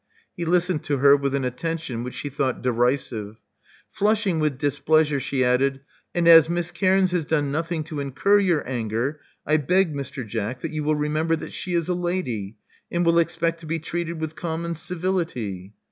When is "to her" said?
0.85-1.15